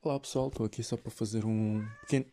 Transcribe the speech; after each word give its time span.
Olá 0.00 0.18
pessoal, 0.18 0.48
estou 0.48 0.64
aqui 0.64 0.82
só 0.82 0.96
para 0.96 1.10
fazer 1.10 1.44
um 1.44 1.86
pequeno. 2.00 2.24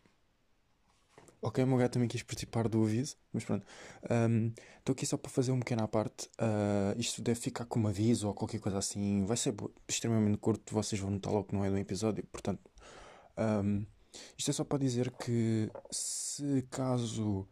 Ok, 1.42 1.62
o 1.62 1.66
meu 1.66 1.76
gato 1.76 1.92
também 1.92 2.08
quis 2.08 2.22
participar 2.22 2.68
do 2.68 2.82
aviso, 2.82 3.16
mas 3.34 3.44
pronto. 3.44 3.66
Um, 4.10 4.50
Estou 4.78 4.94
aqui 4.94 5.04
só 5.04 5.18
para 5.18 5.30
fazer 5.30 5.52
um 5.52 5.58
pequeno 5.58 5.82
à 5.82 5.88
parte. 5.88 6.30
Uh, 6.40 6.98
isto 6.98 7.20
deve 7.20 7.38
ficar 7.38 7.66
como 7.66 7.86
aviso 7.88 8.28
ou 8.28 8.34
qualquer 8.34 8.60
coisa 8.60 8.78
assim. 8.78 9.26
Vai 9.26 9.36
ser 9.36 9.54
extremamente 9.86 10.38
curto, 10.38 10.72
vocês 10.72 10.98
vão 10.98 11.10
notar 11.10 11.34
logo 11.34 11.48
que 11.48 11.54
não 11.54 11.62
é 11.66 11.70
do 11.70 11.76
episódio. 11.76 12.24
Portanto, 12.32 12.62
um, 13.36 13.84
isto 14.38 14.50
é 14.50 14.54
só 14.54 14.64
para 14.64 14.78
dizer 14.78 15.10
que 15.10 15.70
se 15.90 16.62
caso 16.70 17.46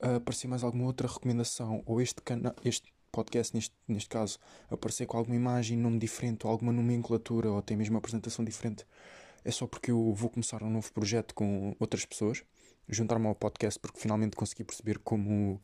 aparecer 0.00 0.48
mais 0.48 0.62
alguma 0.62 0.84
outra 0.84 1.08
recomendação 1.08 1.82
ou 1.86 2.00
este, 2.00 2.20
cana 2.22 2.54
este 2.64 2.92
podcast, 3.10 3.54
neste, 3.54 3.74
neste 3.88 4.08
caso, 4.08 4.38
aparecer 4.70 5.06
com 5.06 5.16
alguma 5.16 5.36
imagem, 5.36 5.78
nome 5.78 5.98
diferente 5.98 6.46
ou 6.46 6.52
alguma 6.52 6.72
nomenclatura 6.72 7.50
ou 7.50 7.58
até 7.58 7.74
mesmo 7.74 7.96
apresentação 7.96 8.44
diferente 8.44 8.84
é 9.46 9.50
só 9.52 9.64
porque 9.64 9.92
eu 9.92 10.12
vou 10.12 10.28
começar 10.28 10.60
um 10.64 10.68
novo 10.68 10.92
projeto 10.92 11.32
com 11.32 11.76
outras 11.78 12.04
pessoas, 12.04 12.42
juntar-me 12.88 13.28
ao 13.28 13.34
podcast 13.34 13.78
porque 13.78 14.00
finalmente 14.00 14.34
consegui 14.34 14.64
perceber 14.64 14.98
como, 14.98 15.62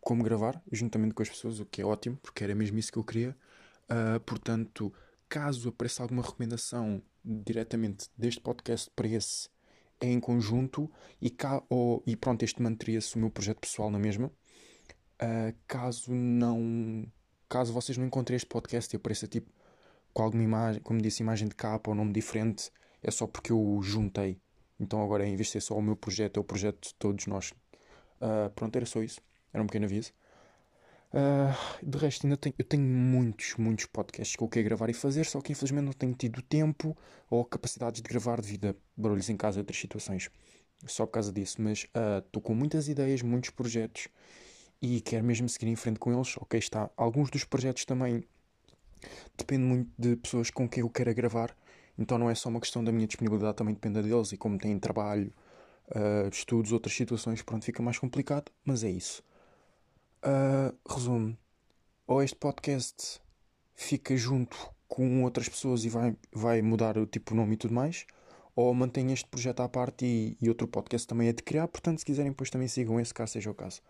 como 0.00 0.22
gravar, 0.22 0.62
juntamente 0.70 1.12
com 1.12 1.20
as 1.20 1.28
pessoas, 1.28 1.58
o 1.58 1.66
que 1.66 1.82
é 1.82 1.84
ótimo, 1.84 2.16
porque 2.18 2.44
era 2.44 2.54
mesmo 2.54 2.78
isso 2.78 2.92
que 2.92 2.98
eu 2.98 3.02
queria. 3.02 3.36
Uh, 3.90 4.20
portanto, 4.20 4.94
caso 5.28 5.70
apareça 5.70 6.04
alguma 6.04 6.22
recomendação 6.22 7.02
diretamente 7.24 8.08
deste 8.16 8.40
podcast 8.40 8.88
para 8.94 9.08
esse, 9.08 9.48
é 10.00 10.06
em 10.06 10.20
conjunto 10.20 10.90
e, 11.20 11.30
cá, 11.30 11.62
ou, 11.68 12.02
e 12.06 12.16
pronto, 12.16 12.42
este 12.42 12.62
manteria-se 12.62 13.16
o 13.16 13.18
meu 13.18 13.30
projeto 13.30 13.58
pessoal 13.58 13.90
na 13.90 13.98
mesma. 13.98 14.30
Uh, 15.20 15.54
caso 15.66 16.12
não. 16.12 17.06
Caso 17.48 17.72
vocês 17.72 17.96
não 17.98 18.06
encontrem 18.06 18.36
este 18.36 18.46
podcast 18.46 18.94
e 18.94 18.96
apareça 18.96 19.26
tipo 19.26 19.50
com 20.12 20.22
alguma 20.22 20.42
imagem, 20.42 20.82
como 20.82 21.00
disse, 21.00 21.22
imagem 21.22 21.48
de 21.48 21.54
capa 21.54 21.90
ou 21.90 21.94
nome 21.94 22.12
diferente, 22.12 22.70
é 23.02 23.10
só 23.10 23.26
porque 23.26 23.52
eu 23.52 23.78
juntei. 23.82 24.40
Então 24.78 25.02
agora, 25.02 25.26
em 25.26 25.34
vez 25.36 25.46
de 25.48 25.52
ser 25.52 25.60
só 25.60 25.76
o 25.76 25.82
meu 25.82 25.96
projeto, 25.96 26.38
é 26.38 26.40
o 26.40 26.44
projeto 26.44 26.88
de 26.88 26.94
todos 26.94 27.26
nós. 27.26 27.52
Uh, 28.20 28.50
pronto, 28.54 28.74
era 28.76 28.86
só 28.86 29.02
isso. 29.02 29.20
Era 29.52 29.62
um 29.62 29.66
pequeno 29.66 29.86
aviso. 29.86 30.12
Uh, 31.12 31.86
de 31.86 31.96
resto, 31.96 32.26
ainda 32.26 32.36
tenho, 32.36 32.54
eu 32.58 32.64
tenho 32.64 32.82
muitos, 32.82 33.54
muitos 33.56 33.86
podcasts 33.86 34.36
que 34.36 34.42
eu 34.42 34.48
quero 34.48 34.66
gravar 34.66 34.90
e 34.90 34.92
fazer, 34.92 35.24
só 35.24 35.40
que 35.40 35.52
infelizmente 35.52 35.84
não 35.84 35.92
tenho 35.92 36.14
tido 36.14 36.42
tempo 36.42 36.96
ou 37.30 37.44
capacidades 37.44 38.02
de 38.02 38.08
gravar 38.08 38.40
devido 38.42 38.66
a 38.66 38.74
barulhos 38.96 39.30
em 39.30 39.36
casa 39.36 39.58
e 39.58 39.60
outras 39.60 39.78
situações. 39.78 40.30
Só 40.86 41.06
por 41.06 41.12
causa 41.12 41.32
disso. 41.32 41.60
Mas 41.60 41.86
estou 42.24 42.40
uh, 42.40 42.42
com 42.42 42.54
muitas 42.54 42.88
ideias, 42.88 43.22
muitos 43.22 43.50
projetos 43.50 44.08
e 44.80 45.00
quero 45.00 45.24
mesmo 45.24 45.48
seguir 45.48 45.66
em 45.66 45.76
frente 45.76 45.98
com 45.98 46.12
eles. 46.12 46.36
Ok, 46.36 46.58
está. 46.58 46.90
Alguns 46.96 47.30
dos 47.30 47.44
projetos 47.44 47.84
também 47.84 48.22
depende 49.36 49.62
muito 49.62 49.90
de 49.98 50.16
pessoas 50.16 50.50
com 50.50 50.68
quem 50.68 50.82
eu 50.82 50.90
quero 50.90 51.12
gravar. 51.14 51.56
Então 51.98 52.16
não 52.16 52.30
é 52.30 52.34
só 52.34 52.48
uma 52.48 52.60
questão 52.60 52.84
da 52.84 52.92
minha 52.92 53.06
disponibilidade, 53.06 53.56
também 53.56 53.74
depende 53.74 54.02
deles. 54.02 54.32
E 54.32 54.36
como 54.36 54.58
têm 54.58 54.78
trabalho, 54.78 55.32
uh, 55.88 56.28
estudos, 56.30 56.70
outras 56.70 56.94
situações, 56.94 57.42
pronto, 57.42 57.64
fica 57.64 57.82
mais 57.82 57.98
complicado. 57.98 58.52
Mas 58.64 58.84
é 58.84 58.90
isso. 58.90 59.22
Uh, 60.28 60.76
resumo: 60.86 61.34
ou 62.06 62.22
este 62.22 62.36
podcast 62.36 63.18
fica 63.74 64.14
junto 64.14 64.58
com 64.86 65.24
outras 65.24 65.48
pessoas 65.48 65.86
e 65.86 65.88
vai, 65.88 66.14
vai 66.30 66.60
mudar 66.60 66.98
o 66.98 67.06
tipo 67.06 67.34
nome 67.34 67.54
e 67.54 67.56
tudo 67.56 67.72
mais, 67.72 68.06
ou 68.54 68.74
mantém 68.74 69.10
este 69.10 69.26
projeto 69.26 69.60
à 69.60 69.68
parte 69.68 70.04
e, 70.04 70.36
e, 70.38 70.48
outro 70.50 70.68
podcast 70.68 71.06
também 71.06 71.28
é 71.28 71.32
de 71.32 71.42
criar. 71.42 71.66
Portanto, 71.68 72.00
se 72.00 72.04
quiserem, 72.04 72.32
depois 72.32 72.50
também 72.50 72.68
sigam 72.68 73.00
esse, 73.00 73.14
caso 73.14 73.32
seja 73.32 73.50
o 73.50 73.54
caso. 73.54 73.80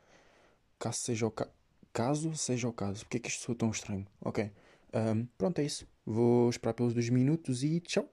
Caso 0.79 0.99
seja 0.99 1.27
o 1.27 1.31
ca... 1.31 1.49
caso, 1.93 2.33
seja 2.37 2.69
o 2.69 2.73
caso. 2.73 3.05
Porque 3.05 3.17
é 3.17 3.21
que 3.21 3.29
isto 3.29 3.43
soa 3.43 3.57
tão 3.57 3.71
estranho? 3.71 4.07
Ok. 4.21 4.53
Um, 4.95 5.27
pronto, 5.37 5.59
é 5.59 5.65
isso. 5.65 5.89
Vou 6.07 6.49
esperar 6.51 6.75
pelos 6.75 6.95
dois 6.95 7.09
minutos 7.09 7.65
e 7.65 7.81
tchau. 7.81 8.09